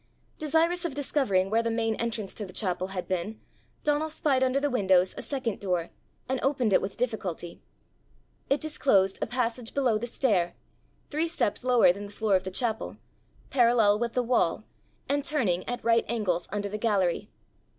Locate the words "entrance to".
1.97-2.43